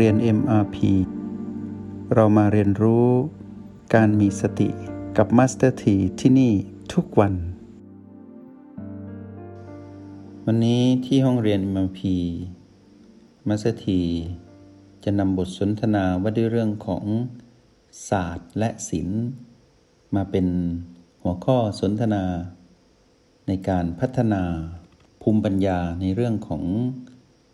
[0.00, 0.76] เรียน MRP
[2.14, 3.08] เรามาเรียนรู้
[3.94, 4.68] การมีสติ
[5.16, 6.52] กับ Master T ที่ที่นี่
[6.92, 7.34] ทุกวัน
[10.46, 12.00] วันนี้ที่ห้องเรียน MRP
[13.48, 13.86] Master T
[15.04, 17.04] จะนำบทสนทนาว่าด้วยเรื่องของ
[18.08, 19.22] ศาสตร์และศิลป์
[20.14, 20.46] มาเป็น
[21.22, 22.24] หัวข้อสนทนา
[23.46, 24.42] ในการพัฒนา
[25.22, 26.62] ภูมิปัญญาในเรื่องของ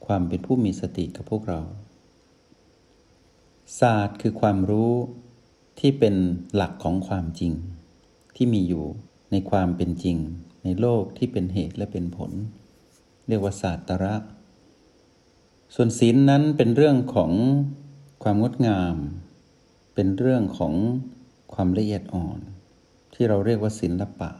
[0.06, 1.62] ความเป็นผู้มีสติกับพวกเรา
[3.78, 4.92] ศาสตร์คือความรู้
[5.80, 6.14] ที่เป็น
[6.54, 7.52] หลักของความจริง
[8.36, 8.84] ที่มีอยู่
[9.30, 10.16] ในความเป็นจริง
[10.64, 12.32] ในโลกที่เป็นเหตุและเป็นผล
[13.28, 14.14] เรียกว่าศาสตระ
[15.74, 17.32] ส่วนศีลนั้นเป็นเรื่องของ
[18.22, 18.96] ความงดงาม
[19.94, 20.74] เป็นเรื่องของ
[21.54, 22.38] ความละเอียดอ่อน
[23.14, 24.30] ที่เราเรียกว่าศิลปะ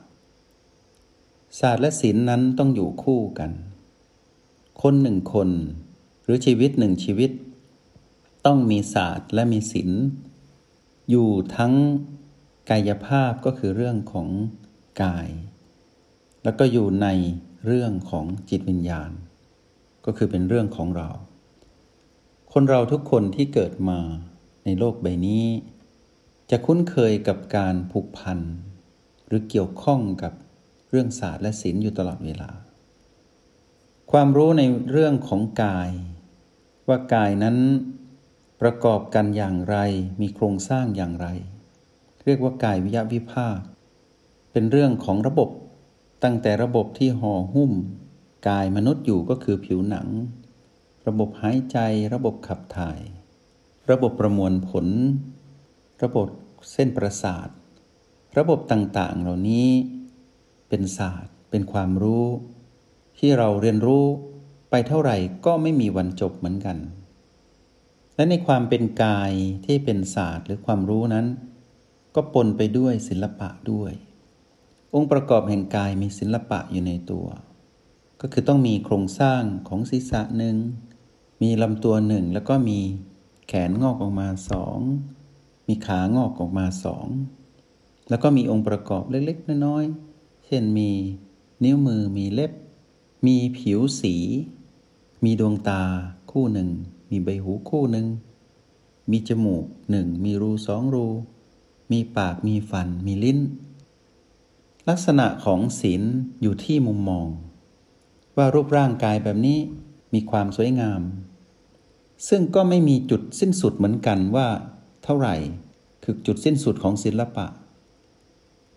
[1.60, 3.50] ศาสตร์และศีลนั้นต้องอยู่คู่กัน
[4.82, 5.48] คนหนึ่งคน
[6.24, 7.30] หรือชีวิตหนึ่งชีวิต
[8.46, 10.02] ต้องมีศาสตร์และมีศิลป์
[11.10, 11.74] อยู่ทั้ง
[12.70, 14.28] กายภาพก็คือเรื่องของ
[15.02, 15.28] กาย
[16.44, 17.08] แล้วก็อยู่ใน
[17.66, 19.10] เรื่องของจิตวิญญาณ
[20.06, 21.10] ก็คือเป็นเรื่องของเรา
[22.52, 23.98] คนเราทุกคนที่เกิดมา
[24.64, 25.44] ในโลกใบนี้
[26.50, 28.38] จะคุ้นเคยกับการผูกพัน
[29.26, 30.32] หรือเกี่ยวข้องกับ
[30.90, 32.50] เรื่องศาสตร์และศิลป์อยู่ตลอดเวลา
[34.12, 35.90] ความรู้ในเรื่องของกาย
[36.88, 37.56] ว่ากายนั้น
[38.60, 39.76] ประกอบกันอย่างไร
[40.20, 41.26] มีโครงสร้างอย่างไร
[42.24, 43.58] เรียกว่ากายวิยวิภาค
[44.52, 45.48] เป็นเรื่องของระบบ
[46.24, 47.72] ตั้งแต่ระบบที่ห่อหุ้ม
[48.48, 50.08] กายมนุษย์อยู่ก็คือผิวหนัง
[51.06, 51.78] ระบบหายใจ
[52.14, 53.00] ระบบขับถ่าย
[53.90, 54.86] ระบบประมวลผล
[56.02, 56.28] ระบบ
[56.72, 57.48] เส้นประสาท
[58.38, 59.68] ระบบต่างๆ เหล่านี้
[60.68, 62.26] เป็นศาสตร์ เป็นความรู้
[63.18, 64.04] ที่เราเรียนรู้
[64.70, 65.16] ไปเท่าไหร่
[65.46, 66.78] ก็ไม่มีวันจบเหมือนกัน
[68.20, 69.32] และในความเป็นกาย
[69.66, 71.26] ที่เป็นศาสตร์หรือความรู้นั้น
[72.14, 73.92] ก็ปนไปด้วยศิลปะด้วย
[74.94, 77.26] องค์ประกอบแห่งกายมีศิลปะอยู่ในตัว
[78.20, 80.56] ก็คือต้องมีโครงสร้างของศีรษะหนึ่ง
[81.42, 82.80] มีลำตัวหนึ่งแล้วก็มี
[83.48, 84.78] แขนงอกออกมาสอง
[85.68, 87.06] มีขางอกออกมาสอง
[88.08, 90.90] แล้วก็มีองค์ประกอบเล็กๆน้อยๆเช่นมี
[91.64, 92.52] นิ้วมือมีเล็บ
[93.26, 94.16] มีผิวสี
[95.24, 95.82] มีดวงตา
[96.32, 96.70] คู่หนึ่ง
[97.10, 98.06] มีใบหูคู่หนึ่ง
[99.10, 101.06] มีจมูกหนึ่ง มีรูสองรู
[101.92, 103.38] มีปาก มีฟัน มีลิ้น
[104.88, 106.02] ลักษณะของศีล
[106.42, 107.26] อยู่ที่มุมมอง
[108.36, 109.58] ว่ารูปร่างกายแบบนี้
[110.14, 111.00] มีความสวยงาม
[112.28, 114.48] ซึ่งก็ไม่มีจุดสิ้นสุดเหมือนกันว่า
[115.04, 115.36] เท่าไหร่
[116.02, 117.46] คือจุดสิ้นสุดของศิลปะ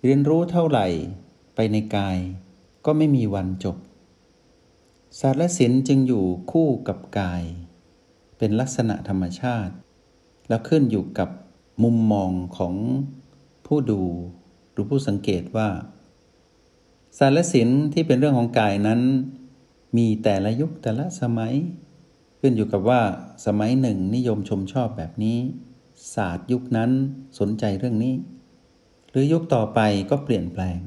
[0.01, 0.87] เรียนรู้เท่าไหร่
[1.55, 2.17] ไปในกาย
[2.85, 3.77] ก็ไม่มีวันจบ
[5.19, 7.43] ศาสตร์และศิลป์จึงอยู่คู่กับกาย
[8.45, 9.73] เป็นลักษณะธรรมชาติ
[10.49, 11.29] แล้วขึ้นอยู่กับ
[11.83, 12.73] มุมมองของ
[13.65, 14.01] ผู้ดู
[14.71, 15.69] หรือผู้สังเกตว่า
[17.17, 19.01] ศาสตร์และศิลป์ที่เป็นเรื่องของกายนั้น
[19.97, 21.53] มีแต่ละยุคแต่ละสมัย
[22.39, 23.01] ขึ้นอยู่กับว่า
[23.45, 25.37] สมัยหนึ่งนิยมชมชอบแบบนี้
[26.15, 26.91] ศาสตร์ยุคนั้น
[27.39, 28.15] สนใจเรื่องนี้
[29.09, 30.79] หรือยุคต่อไปก็เปลี่ยนแปลง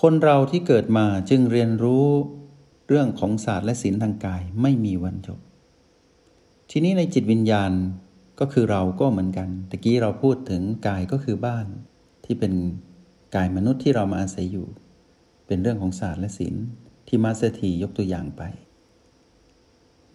[0.00, 2.06] คนเราที่เกิดมาจึงเรียนรู้
[2.88, 5.40] เรื่องของศาสตร์และศิลป์ทางกายไม่มีวันจบ
[6.72, 7.72] ทีนี้ในจิตวิญญาณ
[8.40, 11.66] ก็คือเราก็เหมือนกันตะกี้เราพูดถึงกายก็คือบ้าน
[12.24, 12.52] ที่เป็น
[13.34, 14.66] กายมนุษย์ที่เรามาอาศัยอยู่
[15.46, 16.64] เป็นเรื่องของศาสตร์และศิลป์
[17.08, 18.42] ที่มาสถียกตัวอย่างไป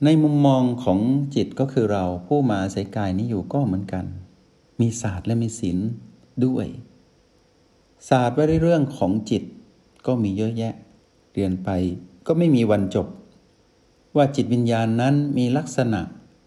[0.03, 0.99] ในมุมมองของ
[1.35, 4.05] จิตก็คือเราผู้มาอาศัยกายนี้อยู่ก็เหมือนกัน
[4.81, 5.89] มีศาสตร์และมีศิลป์
[6.45, 6.67] ด้วย
[8.09, 9.43] ศาสตร์ว่าเรื่องของจิต
[10.05, 10.73] ก็มีเยอะแยะ
[11.33, 11.69] เรียนไป
[12.27, 13.07] ก็ไม่มีวันจบ
[14.15, 16.01] ว่าจิตวิญญาณนั้นมีลักษณะ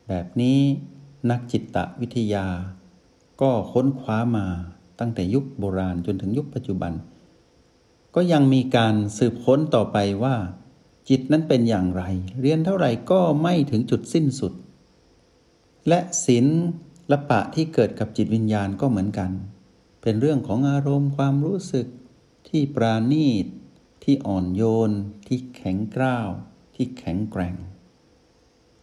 [0.08, 0.58] แบบนี้
[1.30, 2.46] นักจิตวิทยา
[3.41, 4.46] ก็ค้นคว้ามา
[4.98, 6.93] ตั้งแต่ยุคโบราณจนถึงยุคปัจจุบัน
[8.14, 10.37] ก็ยังมีการสืบค้นต่อไปว่า
[11.08, 12.02] จิตนั้นเป็นอย่างไร
[12.40, 14.52] เรียนเท่าไหร่ก็ไม่ถึงจุดสิ้นสุด
[15.88, 16.46] และศิล
[17.11, 19.31] ละปะที่เกิดกับจิตวิญญาณก็เหมือนกัน
[20.02, 21.87] เป็นเรื่องของอารมณ์ความรู้สึก
[22.49, 23.46] ที่ปราณีต
[24.04, 24.90] ที่อ่อนโยน
[25.26, 26.28] ที่แข็งกร้าว
[26.75, 27.54] ที่แข็งแกร่ง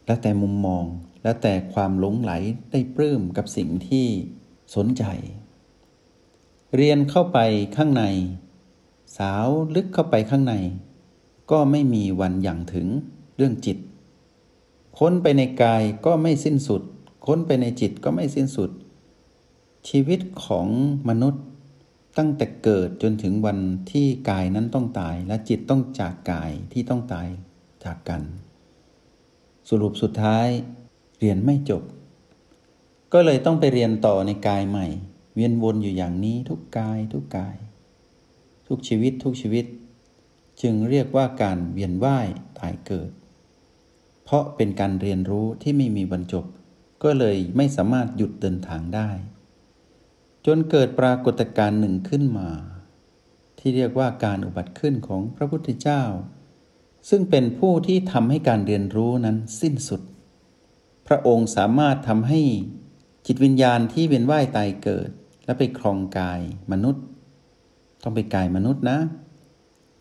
[0.05, 0.85] แล้วแต่มุมมอง
[1.25, 2.31] แล้วแต่ความหลงไหล
[2.71, 4.07] ได้ปลื้มกับสิ่งที่
[4.75, 5.03] สนใจ
[6.75, 7.39] เรียนเข้าไป
[7.77, 8.03] ข้างใน
[9.17, 10.55] สาวลึกเข้าไปข้างใน
[11.51, 12.87] ก็ไม่มีวันอย่างถึง
[13.35, 13.77] เรื่องจิต
[14.97, 16.81] ค้นไปในกายก็ไม่สิ้นสุด
[17.25, 18.71] ค้นไปในจิตก็ไม่สิ้นสุด
[19.89, 20.67] ชีวิตของ
[21.09, 21.43] มนุษย์
[22.17, 23.59] ตั้งแต่เกิดจนถึงวัน
[23.91, 27.27] ที่กายนั้นต้องตาย และจิตต้องจากกายที่ต้องตาย
[27.83, 28.21] จากกัน
[29.69, 30.47] สรุปสุดท้าย
[31.19, 31.83] เรียนไม่จบ
[33.13, 34.87] ก็เลยต้องไปเรียนต่อในกายใหม่
[35.35, 37.55] เวียนวนอยู่อย่างนี้ทุกกายทุกกาย
[38.67, 39.65] ทุกชีวิตทุกชีวิต
[40.61, 42.27] จึงเรียกว่าการเวียนว่าย
[42.59, 43.11] ตายเกิด
[44.23, 46.45] เพราะเป็นการเรียนรู้ที่ไม่มีบรรจบ
[47.03, 49.09] ก็เลยไม่สามารถหยุดเดินทางได้
[50.45, 52.49] จนเกิดปรากฏการณ์หนึ่งขึ้นมา
[53.59, 56.03] ที่เรียกว่าการอุบัติขึ้นของพระพุทธเจ้า
[57.09, 60.01] ซึ่งเป็นผู้ที่ทำให้การเรียนรู้นั้นสิ้นสุด
[61.07, 62.41] พระองค์สามารถทำให้
[63.25, 65.09] จิตวิญญาณที่เวียนว่ายตายเกิด
[65.45, 66.41] และไปครองกาย
[66.71, 67.03] มนุษย์
[68.03, 68.99] ต้องไปกายมนุษย์นะ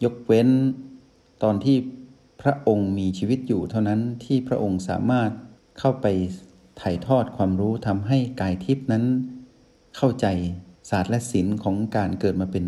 [0.04, 0.48] ยกเว้น
[1.42, 1.76] ตอนที่
[2.42, 5.30] พระองค์มีชีวิตอยู่เท่านั้นที่พระองค์สามารถ
[5.78, 6.06] เข้าไป
[6.80, 9.04] ถ่ายทอดความรู้ทำให้กายทิพย์นั้น
[9.96, 10.26] เข้าใจ
[10.90, 12.66] ศาสตร์และศิลป์ของการเกิดมาเป็น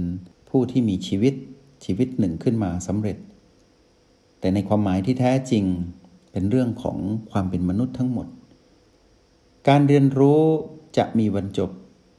[0.48, 1.34] ผู้ที่มีชีวิต
[1.84, 3.16] ชีวิตหนึ่งขึ้นมาสำเร็จ
[4.40, 5.64] แต่ในความหมายที่แท้จริง
[6.38, 6.98] เป็นเรื่องของ
[7.30, 8.28] ความเป็นมนุษย์ทั้งหมด
[9.68, 10.42] การเรียนรู้
[10.98, 11.70] จะมีบรรจบ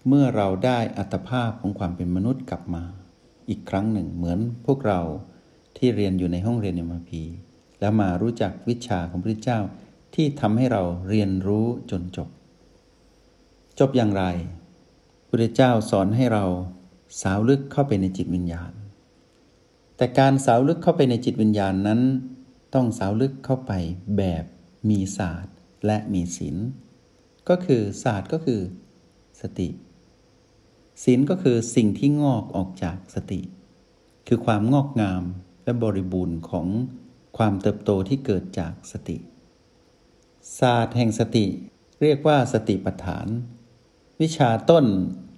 [0.08, 2.84] เมื่อเราได้อัตภาพของความเป็นมนุษย์กลับมา
[3.50, 5.02] อีกครั้งหนึ่งเหมือนพวกเรา
[5.78, 7.24] ที่เรียนอยู่ในห้องเรียนเอ็มพี
[7.80, 9.60] แล้วมารู้จักวิชาของพระเจ้า
[10.16, 12.30] ที่ทำให้เราเรียนรู้จนจบ
[13.80, 14.24] จบอย่างไร
[15.30, 16.46] พระเจ้าสอนให้เรา
[17.22, 18.72] สาวลึกเข้าไปในจิตวิญญาณ
[19.98, 22.02] แต่การสาวลึกเข้าไปในจิตวิญญาณนั้น
[22.74, 23.72] ต้องสาวลึกเข้าไป
[24.18, 24.44] แบบ
[24.90, 25.56] มีศาสตร์
[25.86, 26.58] และมีศีล
[27.50, 28.62] ก็คือศาสตร์ก็คือ
[29.42, 29.70] สติ
[31.04, 33.42] ศีลก็คือสิ่งที่งอกออกจากสติ
[34.28, 35.24] คือความงอกงาม
[35.64, 36.68] และบริบูรณ์ของ
[37.38, 39.18] ความเติบโตที่เกิดจากสติ
[40.60, 41.46] ศาสตร์แห่งสติ
[42.02, 43.28] เรียกว่าสติปัฏฐาน
[44.22, 44.86] วิชาต้น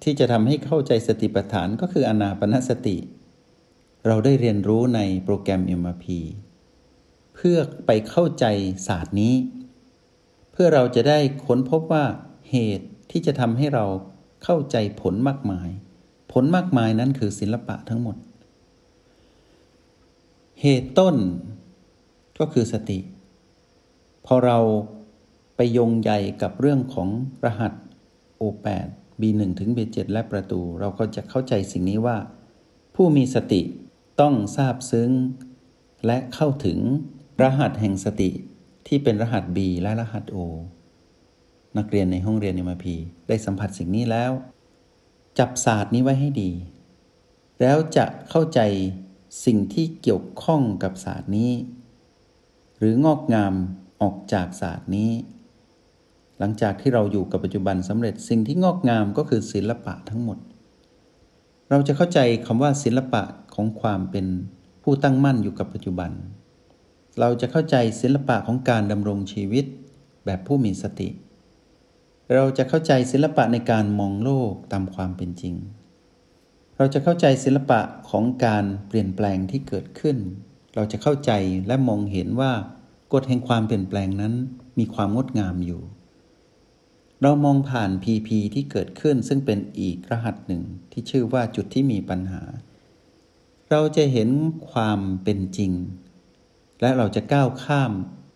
[0.03, 2.97] ที่จะทำให้เข้าใจสติปัฏฐานก็คืออนาปนสติ
[4.07, 6.05] เราได้เรียนรู้ในโปรแกรม MRP
[7.41, 8.45] เพื่อไปเข้าใจ
[8.87, 9.35] ศาสตร์นี้
[10.51, 12.05] เพื่อเราจะได้ค้นพบว่า
[12.51, 13.85] เหตุที่จะทำให้เรา
[14.43, 15.69] เข้าใจผลมากมาย
[16.31, 18.15] ผลมากมายนั้นคือศิลปะทั้งหมด
[20.61, 21.15] เหตุต้น
[22.39, 22.99] ก็คือสติ
[24.25, 24.59] พอเรา
[25.55, 27.09] ไปยงใหญ่กับเรื่องของ
[27.45, 27.73] รหัส
[28.41, 28.87] O8
[29.21, 32.17] B1 ถึง B7 และประตู เราก็จะเข้าใจสิ่งนี้ว่า
[32.95, 33.61] ผู้มีสติ
[34.21, 35.11] ต้องทราบซึ้ง
[36.05, 36.79] และเข้าถึง
[37.41, 38.29] รหัสแห่งสติ
[38.87, 40.37] ที่เป็นรหัส B และรหัส O
[41.77, 42.95] นักเรียนในห้องเรียนมพี
[43.27, 44.31] ได้สัมผัสสิ่งนี้แล้ว
[45.39, 46.51] จับศาสตร์นี้ไว้ให้ดี
[47.61, 48.59] แล้วจะเข้าใจ
[49.45, 51.51] สิ่งที่เกี่ยวข้องกับศาสตร์นี้
[52.77, 53.53] หรืองอกงาม
[54.01, 55.11] ออกจากศาสตร์นี้
[56.39, 60.37] หลังจากที่เราอยู่กับปัจจุบันสำเร็จสิ่งที่งอกงามก็คือศิลปะทั้งหมด
[61.69, 63.23] เราจะเข้าใจคำว่าศิลปะ
[63.55, 64.25] ของความเป็น
[64.83, 66.11] ผู้ตั้งมั่นอยู่กับปัจจุบัน
[67.19, 69.65] เราจะเข้าใจศิลปะของการดำรงชีวิต
[70.25, 71.09] แบบผู้มีสติ
[72.35, 75.55] เราจะเข้าใจศิลปะในการมองโลกตามความเป็นจริง
[76.77, 77.79] เราจะเข้าใจศิลปะ
[78.09, 80.17] ของการเปลี่ยนแปลงที่เกิดขึ้น
[80.75, 81.31] เราจะเข้าใจ
[81.67, 82.51] และมองเห็นว่า
[83.13, 84.33] กฎแห่งความเปลี่ยนแปลงนั้น
[84.79, 85.81] มีความงดงามอยู่
[87.21, 92.41] เรามองผ่าน PP ที่เกิดขึ้นซึ่งเป็นอีกรหัสหนึ่งที่ชื่อว่าจุดที่มีปัญหา
[93.69, 94.29] เราจะเห็น
[94.71, 95.71] ความเป็นจริง
[96.81, 97.91] และเราจะก้าวข้าม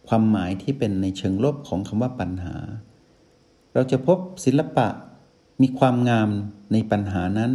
[0.07, 2.55] ความหมายที่เป็นในเชิงลบของคำว่าปัญหา
[3.73, 4.87] เราจะพบศิลปะ
[5.61, 6.29] มีความงาม
[6.73, 7.51] ในปัญหานั้น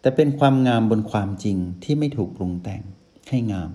[0.00, 2.82] แต่เป็นความงามบนความจริงที่ไม่ถูกปรุงแต่ง
[3.28, 3.70] ให้งาม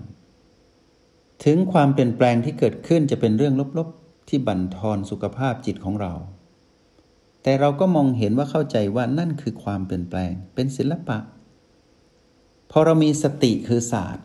[1.44, 6.12] ถึงความเปลี่ยนแปลงที่เกิดขึ้นจะเป็นเรื่องลบๆ ที่บั่นทอนสุขภาพจิตของเรา
[7.42, 11.18] แต่เราก็มองเห็นว่าเข้าใจว่านั่นคือความเปลี่ยนแปลงเป็นศิลปะ
[12.70, 14.24] พอเรามีสติคือศาสตร์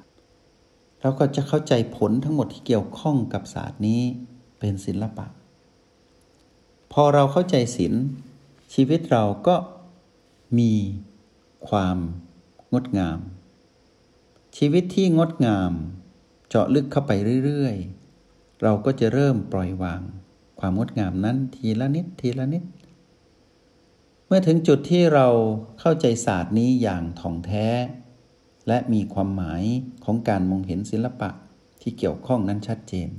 [1.01, 4.01] เราก็จะเข้าใจผลทั้งหมดที่เกี่ยวข้องกับศาสตร์นี้
[4.59, 5.27] เป็นศิลปะ
[6.93, 7.93] พอเราเข้าใจศีล
[8.73, 9.55] ชีวิตเราก็
[10.59, 10.73] มี
[11.69, 11.97] ความ
[12.73, 13.19] งดงาม
[14.57, 15.71] ชีวิตที่งดงาม
[16.49, 17.11] เจาะลึกเข้าไป
[17.45, 20.01] เรื่อยๆ เราก็จะเริ่มปล่อยวาง
[20.59, 22.63] ความงดงามนั้นทีละนิดทีละนิด
[24.25, 25.27] เมื่อถึงจุดที่เรา
[25.79, 27.67] เข้าใจศาสตร์นี้อย่างถ่องแท้
[28.67, 29.63] และมีความหมาย
[30.05, 31.29] ของการมองเห็นศิลปะ
[31.81, 33.09] ที่เกี่ยวข้องนั้นชัดเจน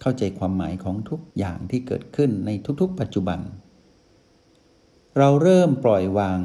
[0.00, 2.50] เข้าใจความหมายของทุกอย่างที่เกิดขึ้นใน
[2.80, 3.40] ทุกๆ ปัจจุบัน
[5.18, 6.38] เราเริ่มปล่อยวาง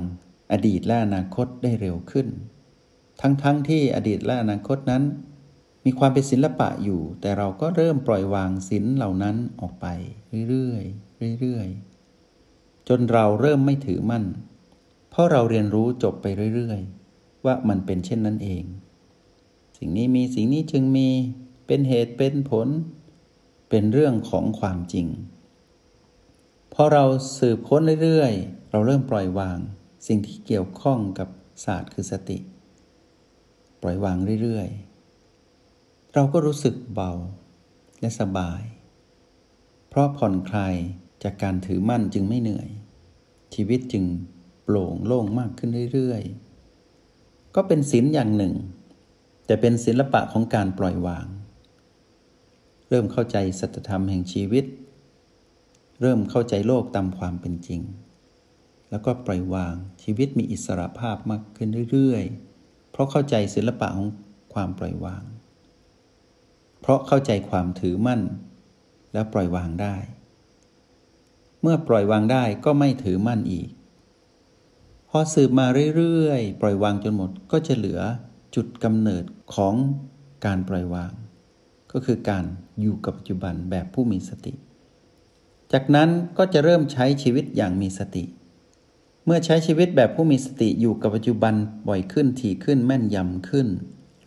[0.51, 2.27] อดีตและอนาคตได้เร็วขึ้น
[3.21, 5.03] ทั้งๆทที่อดีตและอนาคตนั้น
[5.85, 9.85] มีความเป็นศิลปะอยู่ แต่เราก็เริ่มปล่อยวางศิลเหล่านั้นออกไป
[10.49, 14.25] เรื่อยๆเรื่อยๆจนเราเริ่มไม่ถือมั่น
[15.09, 17.00] เพราะเราเรียนรู้จบไปเรื่อยๆ
[17.45, 18.63] ว่ามันเป็นเช่นนั้นเอง
[19.77, 21.09] สิ่งนี้มีสิ่งนี้จึงมี
[21.67, 22.67] เป็นเหตุเป็นผล
[23.69, 25.07] เป็นเรื่องของความจริง
[26.73, 27.05] พอเรา
[27.39, 29.57] สืบค้นเรื่อยๆ เราเริ่มปล่อยวาง
[30.07, 31.29] สิ่งที่เกี่ยวข้องกับ
[31.65, 32.37] ศาสตร์คือสติ
[33.81, 37.11] ปล่อยวางเรื่อยๆ เราก็รู้สึกเบา
[37.99, 38.61] และสบาย
[39.89, 40.75] เพราะผ่อนคลาย
[41.23, 42.69] จากการถือมั่นจึงไม่เหนื่อย
[43.53, 44.05] ชีวิตจึง
[44.63, 46.50] โปร่งโล่งมากขึ้นเรื่อยๆ
[47.55, 48.53] ก็เป็นศีลอย่างหนึ่ง
[49.45, 51.27] แต่เป็นศิลปะของการปล่อยวาง
[52.89, 54.65] เริ่มเข้าใจสัจธรรมแห่งชีวิต
[56.01, 57.81] เริ่มเข้าใจโลกตามความเป็นจริง
[58.89, 64.09] แล้วก็ปล่อยวางชีวิตมีอิสระภาพมากขึ้นเรื่อยๆ เพราะเข้าใจศิลปะของ
[64.53, 65.23] ความปล่อยวาง
[66.81, 68.21] เพราะเข้าใจความถือมั่น
[69.13, 69.95] แล้วปล่อยวางได้
[71.61, 73.69] เมื่อปล่อยวางได้ก็ไม่ถือมั่นอีก
[75.13, 77.99] พอสืบมาเรื่อยๆ ปล่อยวางจนหมดก็จะเหลือ
[78.55, 79.23] จุดกำเนิด
[79.55, 79.75] ของ
[80.45, 81.11] การปล่อยวาง
[81.91, 82.45] ก็คือการ
[82.81, 84.53] อยู่กับปัจจุบันแบบผู้มีสติ
[85.73, 88.23] จากนั้นก็จะเริ่มใช้ชีวิตอย่างมีสติ
[89.25, 91.53] เมื่อใช้ชีวิตแบบผู้มีสติอยู่กับปัจจุบัน
[91.87, 93.67] บ่อยขึ้นถี่ขึ้นแม่นยำขึ้น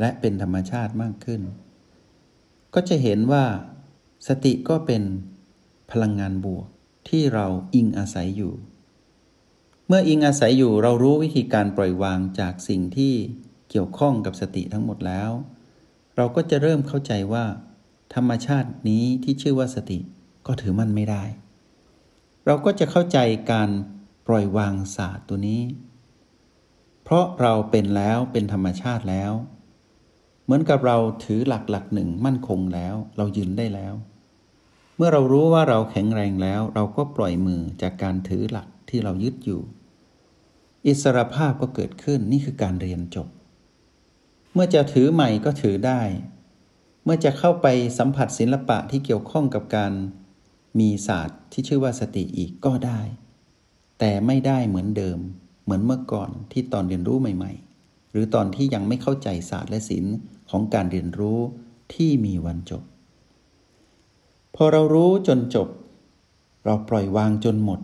[0.00, 1.40] และเป็นธรรมชาติมากขึ้น
[2.74, 3.44] ก็จะเห็นว่า
[4.28, 5.02] สติก็เป็น
[5.90, 6.66] พลังงานบวก
[7.08, 8.52] ที่เราอิงอาศัยอยู่
[9.88, 13.14] เมื่ออิงอาศัยอยู่เรารู้วิธีการปล่อยวางจากสิ่งที่
[13.70, 15.30] เกี่ยวข้องกับสติทั้งหมดแล้ว
[16.16, 17.44] เราก็จะเริ่มเข้าใจว่า
[18.14, 19.98] ธรรมชาตินี้ที่ชื่อว่าสติ
[20.46, 21.24] ก็ถือมั่นไม่ได้
[22.46, 23.18] เราก็จะเข้าใจ
[23.52, 23.70] การ
[24.26, 25.62] ปล่อยวางศาสตร์ตัวนี้
[27.02, 29.32] เพราะเราเป็นแล้วเป็นธรรมชาติแล้ว
[30.44, 33.94] เหมือนกับเราถือหลักหลักหนึ่งมั่นคงแล้ว เรายืนได้แล้ว
[34.96, 39.60] เมื่อเรารู้ว่าเราแข็งแรงแล้ว เราก็ปล่อยมือจากการถือหลัก ที่เรายึดอยู่
[40.86, 43.28] อิสรภาพก็เกิดขึ้นนี่คือการเรียนจบ
[44.52, 46.02] เมื่อจะถือใหม่ก็ถือได้
[47.04, 47.66] เมื่อจะเข้าไป
[47.98, 49.92] สัมผัสศิลปะที่เกี่ยวข้องกับการ
[50.78, 53.00] มีศาสตร์ที่ชื่อว่าสติอีกก็ได้
[53.98, 55.18] แต่ไม่ได้เหมือนเดิม
[55.64, 60.14] เหมือนเมื่อก่อนที่ตอนเรียนรู้ใหม่ ๆ หรือตอนที่ยังไม่เข้าใจศาสตร์และศิลป์
[60.50, 61.38] ของการเรียนรู้
[61.94, 62.82] ที่มีวันจบ
[64.54, 65.68] พอเรารู้จนจบ
[66.64, 67.80] เราปล่อยวางจนหมด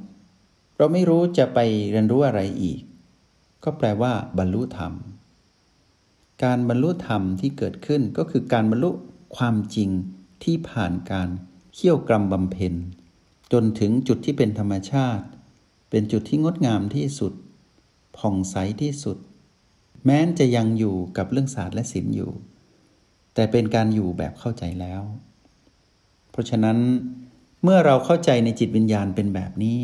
[0.81, 1.59] เราไม่รู้จะไป
[1.91, 2.81] เรียนรู้อะไรอีก
[3.65, 4.93] ก็แปลว่า บรรลุธรรม
[6.45, 8.91] การบรรลุธรรมที่เกิดขึ้นก็คือการบรรลุ
[9.37, 9.91] ความจริง
[10.45, 11.29] ที่ผ่านการ
[11.75, 12.75] เขี่ยวกรรมบำเพ็ญ
[13.53, 15.25] จนถึงจุดที่เป็นธรรมชาติ
[15.91, 17.33] เป็นจุดที่งดงามที่สุด
[18.17, 19.19] ผ่องใสที่สุด
[20.05, 22.33] แม้นจะยังอยู่กับเรื่องศาสตร์และศิลป์อยู่
[23.35, 25.03] แต่เป็นการอยู่แบบเข้าใจแล้ว
[26.31, 26.79] เพราะฉะนั้น
[27.63, 29.81] เมื่อเราเข้าใจในจิตวิญญาณเป็นแบบนี้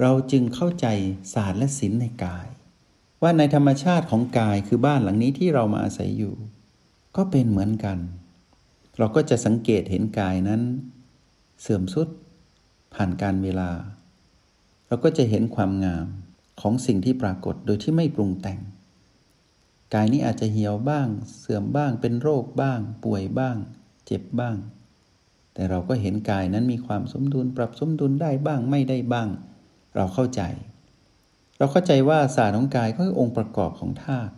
[0.00, 0.86] เราจึงเข้าใจ
[1.34, 2.46] ศาสตร์และศิลป์ในกาย
[3.22, 6.34] ว่าในธรรมชาติของกายคือบ้านหลังนี้ที่เรามาอาศัยอยู่
[7.16, 7.98] ก็เป็นเหมือนกัน
[8.98, 10.62] เราก็จะสังเกตเห็นกายนั้น
[11.60, 12.08] เสื่อมสุด
[12.94, 13.70] ผ่านการเวลา
[14.86, 16.06] เราก็จะเห็นความงาม
[16.60, 18.60] ของสิ่งที่ปรากฏโดยที่ไม่ปรุงแต่ง
[19.94, 23.56] กายนี้อาจจะเหี่ยวบ้าง เสื่อมบ้างเป็นโรคบ้าง ป่วยบ้าง
[24.06, 24.56] เจ็บบ้าง
[25.54, 29.28] แต่เราก็เห็นกายนั้นมีความสมดุลปรับสมดุลได้บ้างไม่ได้บ้าง
[29.98, 30.42] เราเข้าใจ
[31.58, 34.32] เราเข้าใจว่าศาสตร์ของกายก็คือองค์ประกอบของธาตุ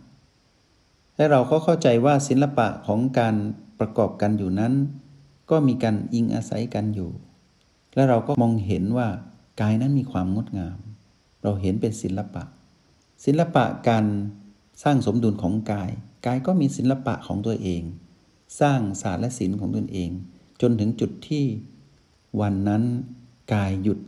[1.17, 3.35] และเราก็เข้าใจว่าศิลปะของการ
[3.79, 4.73] ประกอบกันอยู่นั้น
[5.49, 7.11] ก็มีการอิงอาศัยกันอยู่
[7.95, 9.07] และเราก็มองเห็นว่า
[9.61, 10.77] กายนั้นมีความงดงาม
[11.43, 12.43] เราเห็นเป็นศิลปะ
[13.25, 14.05] ศิลปะการ
[14.83, 15.91] สร้างสมดุลของกาย
[16.25, 17.81] กายก็มีศิลปะของตัวเอง
[18.61, 20.09] สร้างศาสตร์และศิลป์ของตนเอง
[20.61, 21.45] จนถึงจุดที่
[22.41, 22.83] วันนั้น
[23.53, 23.99] กายหยุด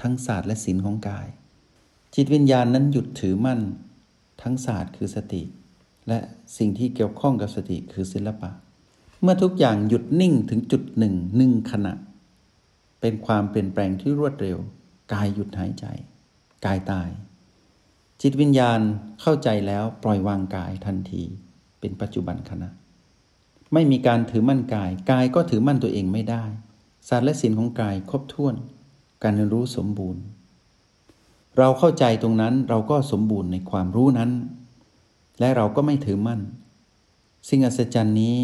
[0.00, 1.28] ทั้งศาสตร์และศิลป์ของกาย
[2.14, 3.60] จิตวิญญาณนั้นหยุดถือมั่น
[4.42, 5.42] ทั้งศาสตร์คือสติ
[6.08, 6.18] และ
[6.56, 8.50] สิ่งที่เกี่ยวข้องกับสติคือศิลปะ
[9.22, 11.92] เมื่อทุกอย่างหยุดนิ่งถึงจุดหนึ่งหนึ่งขณะ
[13.00, 14.58] เป็นความเปลี่ยนแปลงที่รวดเร็ว
[15.12, 15.84] กายหยุดหายใจ
[16.64, 17.08] กายตาย
[18.22, 18.80] จิตวิญญาณ
[19.20, 21.22] เข้าใจแล้วปล่อยวางกายทันที
[21.80, 22.68] เป็นปัจจุบันขณะ
[23.72, 26.44] ไม่มีการถือมั่นกาย กายก็ถือมั่นตัวเองไม่ได้
[27.08, 28.54] ศาสตร์และศิลป์ของกายครบถ้วน
[29.22, 30.22] การเรียนรู้สมบูรณ์
[31.58, 34.30] เราเข้าใจตรงนั้นเราก็สมบูรณ์ในความรู้นั้น
[35.40, 36.40] และเราก็ไม่ถือมั่น
[37.48, 38.36] สิ่งอัศจรรย์นี้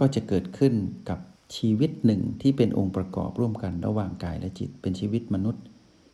[0.00, 0.74] ก็จะเกิดขึ้น
[1.08, 1.18] กับ
[1.56, 5.62] ชีวิตหนึ่งที่เป็นองค์ประกอบร่วมกันระหว่างกายและจิตเป็นชีวิตมนุษย์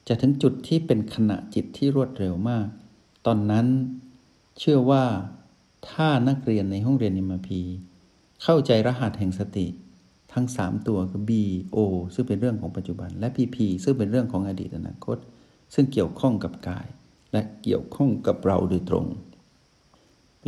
[0.08, 2.66] จะถึงจุดที่เป็นขณะจิตที่รวดเร็วมาก
[3.26, 3.66] ตอนนั้น
[4.58, 5.04] เชื่อว่า
[5.90, 7.60] ถ้านักเรียนในห้องเรียนนิมพี
[8.42, 9.66] เข้าใจรหัสแห่งสติ
[10.32, 11.32] ทั้ง 3 ตัวคือ B
[11.76, 11.78] O
[12.14, 15.16] ซึ่งเป็นเรื่องของปัจจุบันและ PP ซึ่งเป็นเรื่องของอดีตอนาคต
[15.74, 16.86] ซึ่งเกี่ยวข้องกับกาย
[17.32, 19.06] และเกี่ยวข้องกับเราโดยตรง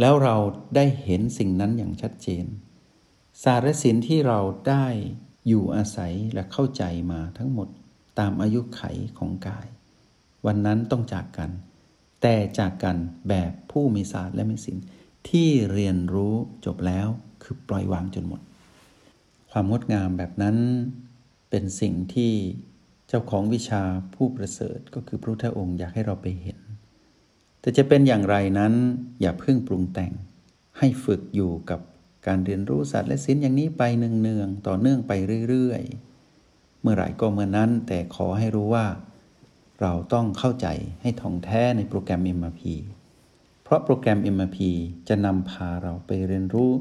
[0.01, 0.37] แล้วเรา
[0.77, 2.45] ได้เห็นสิ่งนั้นอย่างชัดเจน
[3.43, 4.87] ศาสตร์และศิลป์ที่เราได้
[5.49, 7.69] อยู่อาศัยและเข้าใจมาทั้งหมด
[8.19, 8.83] ตามอายุไข
[9.19, 9.67] ของกาย
[10.47, 11.51] วันนั้นต้องจากกัน
[12.23, 12.97] แต่จากกัน
[13.29, 14.85] แบบผู้มีศาสตร์และมีศิลป์
[15.29, 16.35] ที่เรียนรู้
[16.67, 17.09] จบแล้ว
[17.43, 18.41] คือปล่อยวางจนหมด
[19.53, 20.57] ความงดงามแบบนั้น
[21.51, 22.33] เป็นสิ่งที่
[23.09, 23.83] เจ้าของวิชา
[24.15, 26.59] ผู้ประเสริฐก็คือพระพุทธองค์อยากให้เราไปเห็น
[27.61, 28.73] แต่จะเป็นอย่างไรนั้น
[29.21, 30.13] อย่าเพิ่งปรุงแต่ง
[30.79, 31.81] ให้ฝึกอยู่กับ
[32.27, 35.13] การเรียนรู้ศาสตร์และศิลป์อย่างนี้ไปเนืองๆต่อเนื่องไป
[35.49, 38.87] เรื่อยๆ เมื่อไหร่ก็เมื่อนั้น แต่ขอให้รู้ว่า
[39.81, 40.67] เราต้องเข้าใจ
[41.03, 42.63] ให้ท่องแท้ในโปรแกรม MRP
[43.63, 44.59] เพราะโปรแกรม MRP
[45.09, 46.73] จะนำพาเราไปเรียนรู้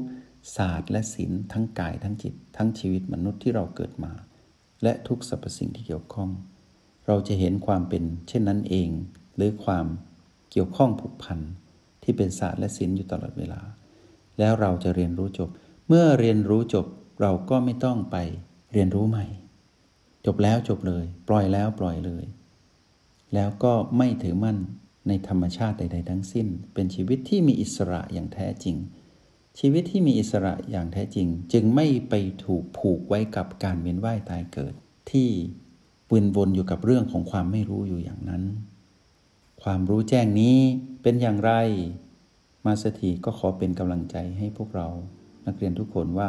[0.56, 4.12] ศาสตร์และศิลป์ทั้งกายทั้งจิต ทั้งชีวิตมนุษย์ที่เราเกิดมา
[4.82, 6.30] และทุกสรรพสิ่งที่เกี่ยวข้อง
[7.06, 8.88] เราจะเห็นความเป็นเช่นนั้นเอง
[9.36, 9.86] หรือความ
[10.50, 11.40] เกี่ยวข้องผูกพัน
[12.02, 13.60] ที่เป็นศาสตร์และศิลป์อยู่ตลอดเวลา
[14.38, 15.50] แล้วเราจะเรียนรู้จบ
[15.88, 16.86] เมื่อเรียนรู้จบ
[17.20, 18.16] เราก็ไม่ต้องไป
[18.72, 19.26] เรียนรู้ใหม่
[20.26, 22.24] จบแล้วจบเลย ปล่อยแล้วปล่อยเลย
[23.34, 24.58] แล้วก็ไม่ถือมั่น
[25.08, 28.76] ในธรรมชาติใด ๆ ทั้งสิ้น เป็นชีวิตที่มีอิสระอย่างแท้จริง
[29.58, 34.74] ชีวิตที่มีอิสระอย่างแท้จริง จึงไม่ไปถูกผูกไว้กับการเวียนว่ายตายเกิด
[35.10, 35.28] ที่
[36.12, 38.42] วนวนอยู่กับเรื่องของความไม่รู้อยู่อย่างนั้น
[39.62, 40.56] ความรู้แจ้งนี้
[41.02, 41.52] เป็นอย่างไร
[42.66, 44.88] มาสถีก็ขอเป็นกำลังใจให้พวกเรา
[45.46, 46.28] นักเรียนทุกคนว่า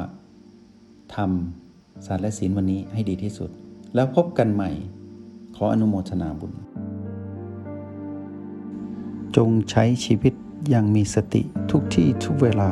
[1.16, 3.50] ทำศาสตร์และศิลวันนี้ให้ดีที่สุด
[3.96, 4.72] แล้วพบกันใหม่
[5.56, 6.54] ขออนุโมทนาบุญ
[9.36, 10.34] จงใช้ชีวิต
[10.70, 12.72] อย่างมีสติทุกที่ทุกเวลา